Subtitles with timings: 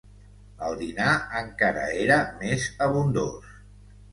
[0.67, 3.53] El dinar encara era més abundós